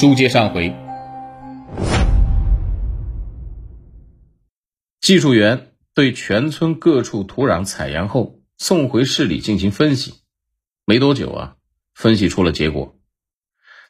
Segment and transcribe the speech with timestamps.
[0.00, 0.76] 书接上回，
[5.00, 10.14] 技术员对全村各处土壤采样后送回市里进行分析，
[10.84, 11.56] 没多久啊，
[11.96, 12.96] 分析出了结果，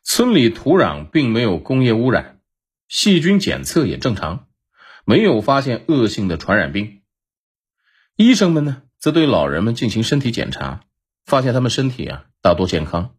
[0.03, 2.41] 村里土壤并没有工业污染，
[2.89, 4.47] 细菌检测也正常，
[5.05, 7.03] 没有发现恶性的传染病。
[8.17, 10.85] 医生们呢，则对老人们进行身体检查，
[11.27, 13.18] 发现他们身体啊大多健康。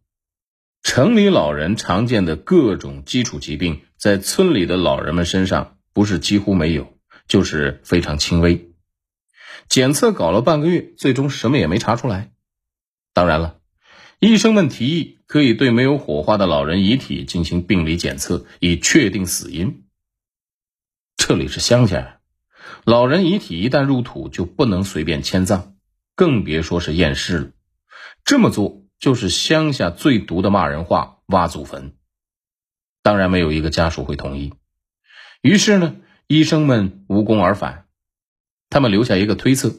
[0.82, 8.72] 城里老人常见的各种基础疾病，在村里的老人们身上不是几乎没有，就是非常轻微。
[9.68, 12.32] 检测搞了半个月，最终什么也没查出来。
[13.12, 13.60] 当然了，
[14.18, 19.84] 医生们提议可以对没有火化的老人遗体进行病理检测，以确定死因。
[21.16, 22.20] 这里是乡下，
[22.84, 25.76] 老人遗体一旦入土就不能随便迁葬，
[26.16, 27.50] 更别说是验尸了。
[28.24, 28.82] 这么做。
[29.00, 31.96] 就是乡下最毒的骂人话“挖祖坟”，
[33.02, 34.52] 当然没有一个家属会同意。
[35.40, 37.86] 于是呢，医生们无功而返。
[38.68, 39.74] 他们留下一个推测：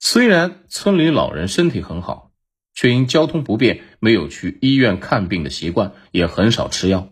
[0.00, 2.32] 虽然村里老人身体很好，
[2.74, 7.10] 却因交通不便，没有去医院看病的习惯，也很少吃药。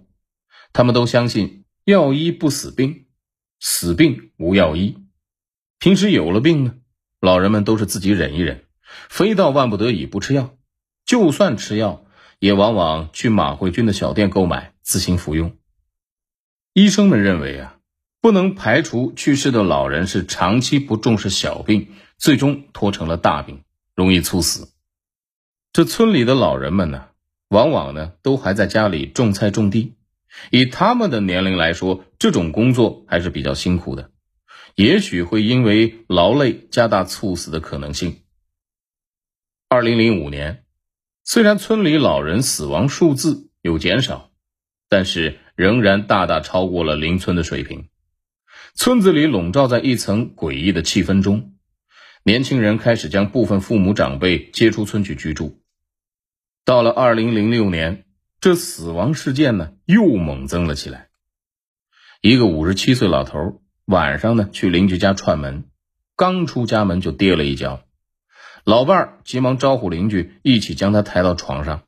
[0.73, 3.06] 他们都相信“药医不死病，
[3.61, 4.98] 死病无药医”。
[5.78, 6.75] 平时有了病呢，
[7.20, 8.64] 老人们都是自己忍一忍，
[9.08, 10.56] 非到万不得已不吃药。
[11.11, 12.05] 就算吃药，
[12.39, 15.56] 也往往去马慧君的小店购买，自行服用。
[16.72, 17.78] 医生们认为啊，
[18.20, 23.64] 不能排除去世的老人是长期不重视小病，最终拖成了大病，
[23.97, 24.69] 容易猝死。
[25.72, 27.08] 这村里的老人们呢，
[27.48, 29.95] 往往呢都还在家里种菜种地，
[30.52, 34.12] 以他们的年龄来说，这种工作还是比较辛苦的，
[34.77, 38.20] 也许会因为劳累加大猝死的可能性。
[39.69, 40.62] 二零零五年。
[41.33, 44.33] 虽然村里老人死亡数字有减少，
[44.89, 47.89] 但是仍然大大超过了邻村的水平。
[48.75, 51.55] 村子里笼罩在一层诡异的气氛中，
[52.24, 55.63] 年轻人开始将部分父母长辈接出村去居住。
[56.64, 58.07] 到了二零零六年，
[58.41, 61.11] 这死亡事件呢又猛增了起来。
[62.20, 65.62] 一个五十七岁老头晚上呢去邻居家串门，
[66.17, 67.85] 刚出家门就跌了一跤。
[68.65, 71.83] 老伴儿急忙招呼邻居一起将他抬到床上，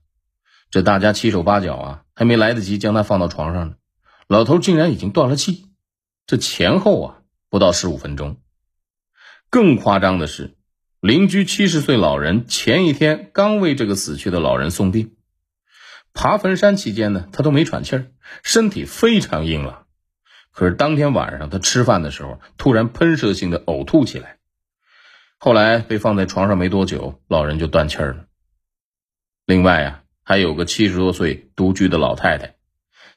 [0.71, 3.75] 这大家七手八脚啊，还没来得及将他放到床上呢，
[4.27, 5.66] 老头竟然已经断了气。
[6.27, 7.19] 这前后啊
[7.50, 8.38] 不到十五分钟。
[9.50, 10.56] 更夸张的是，
[11.00, 15.15] 邻居七十岁老人前一天刚为这个死去的老人送病，
[16.15, 18.06] 爬坟山期间呢，他都没喘气儿，
[18.43, 19.84] 身体非常硬朗。
[20.53, 24.39] 可是当天晚上他吃饭的时候，突然喷射性的呕吐起来。
[25.44, 28.26] 后来被放在床上没多久，老人就断气了。
[29.44, 32.54] 另外啊，还有个七十多岁独居的老太太，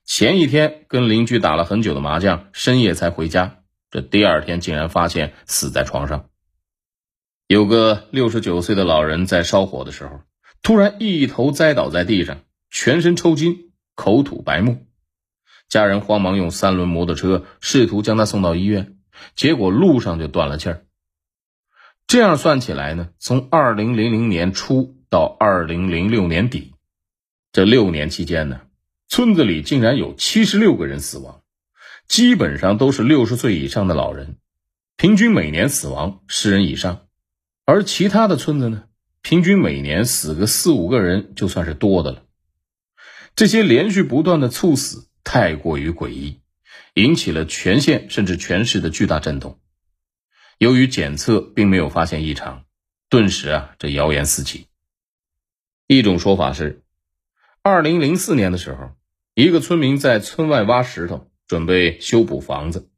[0.06, 3.59] 前一天跟邻居打了很久的麻将，深夜才回家，
[3.91, 6.28] 这第二天竟然发现死在床上。
[7.46, 10.22] 有个六十九岁的老人在烧火的时候，
[10.63, 12.40] 突然一头栽倒在地上，
[12.72, 14.75] 全身抽筋，口吐白沫。
[15.69, 18.97] 家人慌忙用三轮摩托车试图将他送到医院，
[19.36, 20.81] 结果路上就断了气儿。
[22.08, 26.74] 这样算起来呢，从二零零零年初到二零零六年底，
[27.52, 28.62] 这六年期间呢，
[29.08, 31.42] 村子里竟然有七十六个人死亡，
[32.08, 34.38] 基本上都是六十岁以上的老人，
[34.98, 37.08] 平均每年死亡十人以上。
[37.66, 38.84] 而其他的村子呢，
[39.24, 42.22] 平均每年死个四五个人就算是多的了。
[43.36, 46.40] 这些连续不断的猝死太过于诡异，
[46.94, 49.60] 引起了全县甚至全市的巨大震动。
[50.58, 52.64] 由于检测并没有发现异常，
[53.10, 54.68] 顿时啊，这谣言四起。
[55.86, 56.82] 一种说法是，
[57.62, 58.92] 二零零四年的时候，
[59.34, 62.90] 一个村民在村外挖石头，准备修补房子，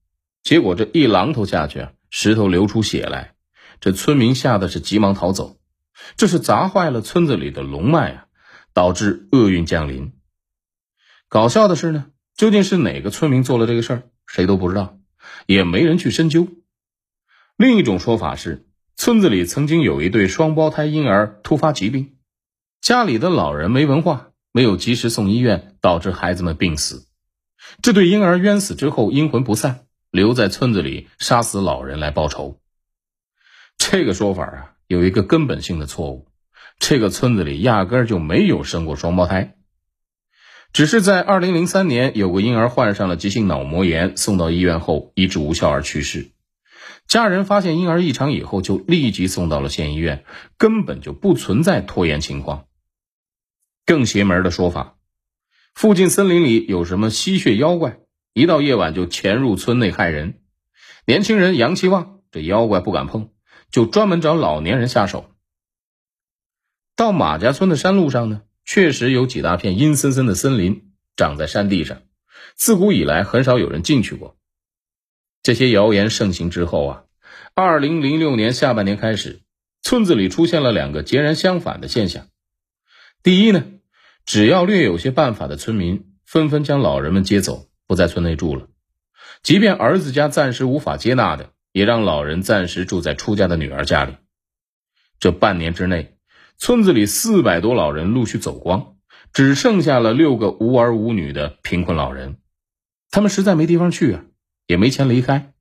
[0.43, 3.33] 结果这一榔头下去啊，石头流出血来，
[3.79, 5.57] 这村民吓得是急忙逃走，
[6.15, 8.27] 这是砸坏了村子里的龙脉啊，
[8.71, 10.13] 导致厄运降临。
[11.27, 12.05] 搞笑的是呢，
[12.35, 14.99] 究竟是哪个村民做了这个事儿，谁都不知道，
[15.47, 16.47] 也没人去深究。
[17.57, 22.17] 另一种说法是，村子里曾经有一对双胞胎婴儿突发疾病，
[22.81, 27.07] 家里的老人没文化，没有及时送医院，导致孩子们病死。
[27.81, 32.59] 这对婴儿冤死之后阴魂不散，留在村子里杀死老人来报仇。
[33.79, 36.27] 这个说法啊，有一个根本性的错误：
[36.77, 39.55] 这个村子里压根就没有生过双胞胎，
[40.73, 46.29] 只是在二零零三年有个婴儿患上了急性脑膜炎，送到医院后医治无效而去世。
[47.07, 50.25] 家人发现婴儿异常以后，就立即送到了县医院，
[50.57, 52.65] 根本就不存在拖延情况。
[53.85, 54.97] 更邪门的说法，
[55.73, 57.99] 附近森林里有什么吸血妖怪，
[58.33, 60.41] 一到夜晚就潜入村内害人。
[61.05, 63.29] 年轻人阳气旺，这妖怪不敢碰，
[63.71, 65.31] 就专门找老年人下手。
[66.97, 72.01] 到马家村的山路上呢，确实有几大片阴森森的森林长在山地上，
[72.55, 74.36] 自古以来很少有人进去过。
[75.47, 77.03] 这些谣言盛行之后啊，
[77.55, 79.39] 二零零六年下半年开始，
[79.81, 82.27] 村子里出现了两个截然相反的现象。
[83.23, 83.63] 第一呢，
[84.25, 88.67] 只要略有些办法的村民纷纷将老人们接走，不在村内住了。
[89.41, 94.17] 即便儿子家暂时无法接纳的，也让老人暂时住在出家的女儿家里。
[95.17, 96.17] 这半年之内，
[96.57, 98.97] 村子里四百多老人陆续走光，
[99.31, 102.35] 只剩下了六个无儿无女的贫困老人。
[103.11, 104.25] 他们实在没地方去啊，
[104.67, 105.53] 也没钱离开。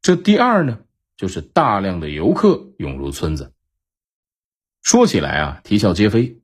[0.00, 0.80] 这第二呢，
[1.16, 3.52] 就是大量的游客涌入村子。
[4.82, 6.40] 说起来啊，啼笑皆非。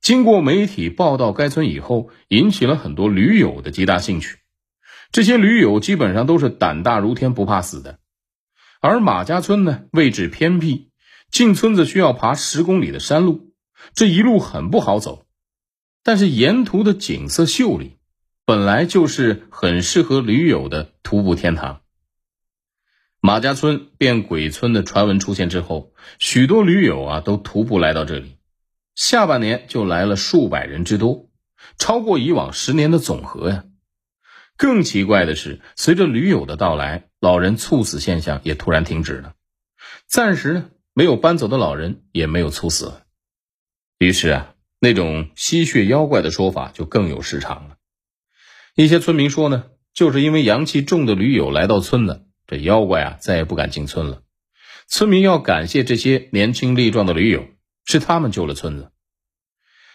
[0.00, 4.38] 经过媒体报道该村以后，引起了很多驴友的极大兴趣。
[5.12, 7.98] 这些驴友基本上都是胆大如天、不怕死的，
[8.80, 10.90] 而马家村呢位置偏僻，
[11.30, 13.54] 进村子需要爬十公里的山路，
[13.94, 15.26] 这一路很不好走。
[16.02, 17.96] 但是沿途的景色秀丽，
[18.46, 21.80] 本来就是很适合驴友的徒步天堂。
[23.18, 28.36] 马家村变鬼村的传闻出现之后，许多驴友啊都徒步来到这里，
[28.94, 31.30] 下半年就来了数百人之多，
[31.78, 33.64] 超过以往十年的总和呀。
[34.58, 39.32] 更奇怪的是，随着驴友的到来，老人猝死现象也突然停止了。
[40.06, 42.92] 暂时呢，没有搬走的老人也没有猝死。
[43.98, 47.76] 于是啊，那种吸血妖怪的说法就更有市场了。
[48.76, 54.22] 一些村民说呢，就是因为阳气重的驴友来到村子，这妖怪啊再也不敢进村了。
[54.88, 57.46] 村民要感谢这些年轻力壮的驴友，
[57.84, 58.90] 是他们救了村子。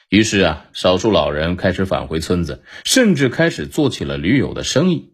[0.07, 5.13] 于是啊，少数老人开始返回村子，甚至开始做起了驴友的生意。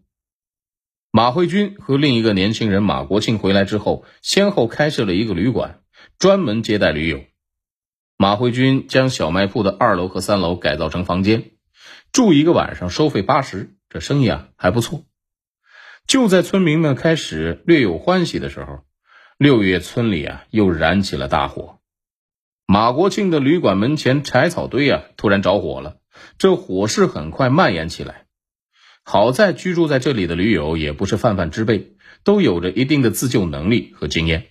[1.10, 5.80] 马慧君和另一个年轻人马国庆回来之后，先后开设了一个旅馆，
[6.20, 7.24] 专门接待驴友。
[8.16, 11.50] 马慧君将小卖铺的二楼和三楼改造成房间，
[12.16, 15.04] 住一个晚上收费八十，这生意啊还不错。
[16.06, 18.84] 就在村民们开始略有欢喜的时候，
[19.36, 21.78] 六月村里啊又燃起了大火。
[22.64, 25.98] 马国庆的旅馆门前柴草堆啊，突然着火了。
[26.38, 28.24] 这火势很快蔓延起来。
[29.02, 34.46] 好在居住在这里的驴友也不是泛泛之辈，都有着一定的自救能力和经验。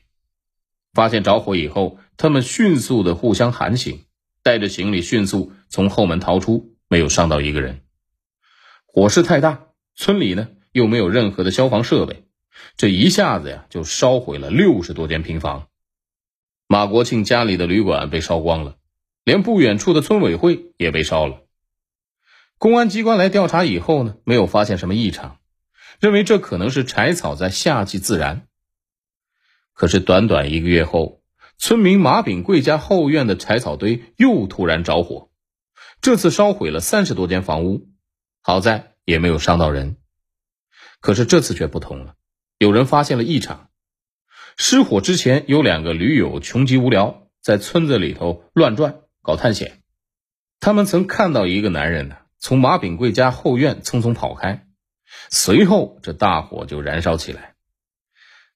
[0.94, 4.01] 发现着火以后，他们迅速的互相喊醒，
[4.44, 7.81] 带着行李迅速从后门逃出，没有伤到一个人。
[8.86, 9.65] 火势太大，
[9.95, 12.24] 村里呢又没有任何的消防设备，
[12.77, 15.68] 这一下子呀就烧毁了六十多间平房。
[16.68, 18.77] 马国庆家里的旅馆被烧光了，
[19.25, 21.42] 连不远处的村委会也被烧了。
[22.57, 25.39] 公安机关来调查以后呢，没有发现什么异常，
[26.00, 28.48] 认为这可能是柴草在夏季自燃。
[29.74, 31.21] 可是短短一个月后，
[31.57, 35.30] 村民马炳贵家后院的柴草堆又突然着火，
[36.01, 37.89] 这次烧毁了三十多间房屋，
[38.42, 39.97] 好在也没有伤到人。
[41.00, 42.15] 可是这次却不同了，
[42.57, 43.69] 有人发现了异常。
[44.57, 49.81] 失火之前，有两个驴友穷极无聊，在村子里头乱转搞探险。
[50.59, 54.65] 他们曾看到一个男人呢，从马炳贵家后院匆匆跑开，
[55.29, 57.55] 随后这大火就燃烧起来。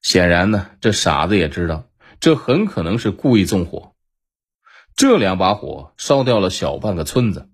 [0.01, 3.93] 显然呢，这傻子也知道，这很可能是故意纵火。
[4.99, 7.47] 这两把火烧掉了小半个村子，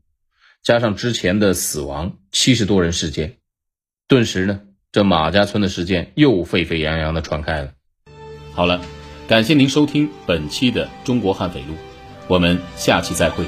[0.63, 3.37] 加上之前的死亡七十多人事件，
[4.07, 4.61] 顿时呢，
[4.91, 7.71] 这马家村的事件又沸沸扬扬的传开了。
[8.51, 8.81] 好了，
[9.27, 11.73] 感谢您收听本期的《中国悍匪录》，
[12.27, 13.45] 我们下期再会。